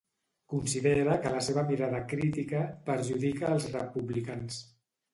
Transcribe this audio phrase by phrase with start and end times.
[0.53, 4.63] Considera que la seva mirada crítica ‘perjudica els republicans’.